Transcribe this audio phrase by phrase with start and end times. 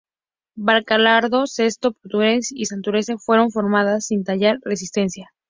[0.55, 5.29] Baracaldo, Sestao, Portugalete y Santurce fueron tomadas sin hallar resistencia.